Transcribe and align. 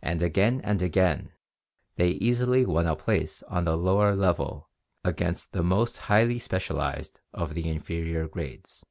And 0.00 0.22
again 0.22 0.62
and 0.62 0.80
again 0.80 1.32
they 1.96 2.12
easily 2.12 2.64
won 2.64 2.86
a 2.86 2.96
place 2.96 3.42
on 3.42 3.66
the 3.66 3.76
lower 3.76 4.16
level 4.16 4.70
against 5.04 5.52
the 5.52 5.62
most 5.62 5.98
highly 6.08 6.38
specialized 6.38 7.20
of 7.34 7.52
the 7.52 7.68
inferior 7.68 8.26
grades. 8.26 8.86